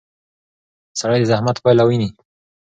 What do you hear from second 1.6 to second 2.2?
پایله ویني